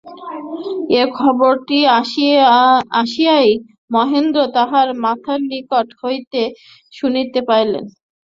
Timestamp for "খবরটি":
1.17-1.77